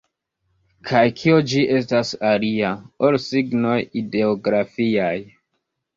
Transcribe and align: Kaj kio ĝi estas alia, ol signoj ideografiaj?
Kaj 0.91 1.01
kio 1.19 1.35
ĝi 1.51 1.59
estas 1.79 2.15
alia, 2.31 2.73
ol 3.09 3.21
signoj 3.29 3.77
ideografiaj? 4.03 5.15